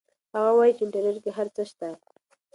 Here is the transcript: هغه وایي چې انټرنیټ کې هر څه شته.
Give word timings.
هغه 0.35 0.51
وایي 0.57 0.73
چې 0.77 0.81
انټرنیټ 0.83 1.17
کې 1.23 1.31
هر 1.37 1.47
څه 1.55 1.61
شته. 1.69 1.89